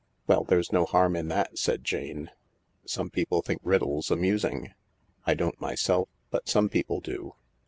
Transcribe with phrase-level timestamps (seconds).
[0.25, 2.31] "Well, there's no harm in that," said Jane.
[2.87, 4.73] "Some people think riddles amusing.
[5.27, 7.35] I don't myself, but some people do."